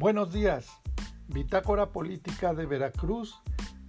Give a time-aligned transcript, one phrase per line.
[0.00, 0.66] Buenos días.
[1.28, 3.38] Bitácora Política de Veracruz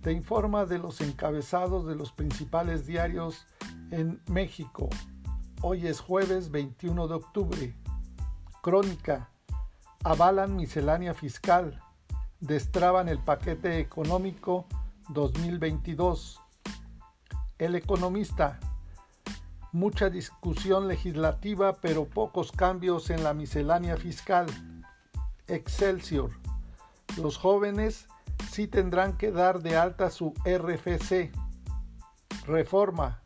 [0.04, 3.48] te informa de los encabezados de los principales diarios
[3.92, 4.90] en México.
[5.62, 7.74] Hoy es jueves 21 de octubre.
[8.62, 9.30] Crónica.
[10.04, 11.80] Avalan miscelánea fiscal.
[12.42, 14.66] Destraban el paquete económico
[15.14, 16.42] 2022.
[17.58, 18.60] El economista.
[19.72, 24.48] Mucha discusión legislativa pero pocos cambios en la miscelánea fiscal.
[25.52, 26.30] Excelsior.
[27.18, 28.08] Los jóvenes
[28.52, 31.30] sí tendrán que dar de alta su RFC.
[32.48, 33.20] Reforma.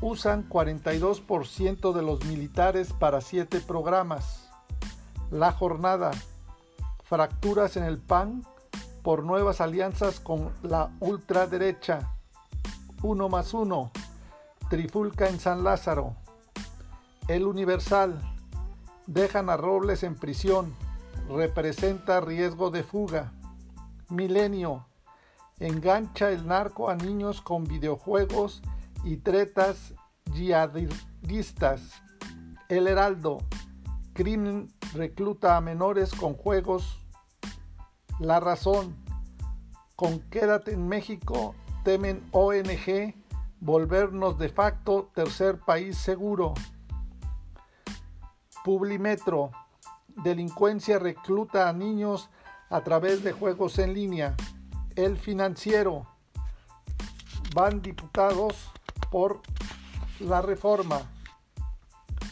[0.00, 4.48] Usan 42% de los militares para siete programas.
[5.32, 6.12] La jornada.
[7.02, 8.44] Fracturas en el PAN
[9.02, 12.08] por nuevas alianzas con la ultraderecha.
[13.02, 13.90] Uno más uno.
[14.68, 16.14] Trifulca en San Lázaro.
[17.26, 18.22] El Universal.
[19.08, 20.72] Dejan a Robles en prisión
[21.30, 23.32] representa riesgo de fuga.
[24.08, 24.84] Milenio.
[25.60, 28.62] Engancha el narco a niños con videojuegos
[29.04, 29.94] y tretas
[30.34, 31.80] yihadistas.
[32.68, 33.38] El Heraldo.
[34.12, 36.98] Crimen recluta a menores con juegos.
[38.18, 38.96] La razón.
[39.94, 43.14] Con Quédate en México temen ONG
[43.60, 46.54] volvernos de facto tercer país seguro.
[48.64, 49.50] Publimetro
[50.22, 52.28] delincuencia recluta a niños
[52.68, 54.34] a través de juegos en línea.
[54.96, 56.06] El financiero.
[57.54, 58.54] Van diputados
[59.10, 59.40] por
[60.20, 61.02] la reforma.